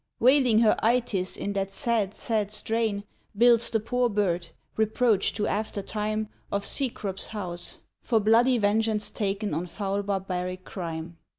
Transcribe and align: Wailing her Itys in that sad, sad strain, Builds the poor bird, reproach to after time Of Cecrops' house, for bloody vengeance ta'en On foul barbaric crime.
Wailing 0.19 0.57
her 0.61 0.75
Itys 0.81 1.37
in 1.37 1.53
that 1.53 1.71
sad, 1.71 2.15
sad 2.15 2.49
strain, 2.49 3.03
Builds 3.37 3.69
the 3.69 3.79
poor 3.79 4.09
bird, 4.09 4.47
reproach 4.75 5.31
to 5.33 5.45
after 5.45 5.83
time 5.83 6.27
Of 6.51 6.65
Cecrops' 6.65 7.27
house, 7.27 7.77
for 8.01 8.19
bloody 8.19 8.57
vengeance 8.57 9.11
ta'en 9.11 9.53
On 9.53 9.67
foul 9.67 10.01
barbaric 10.01 10.65
crime. 10.65 11.17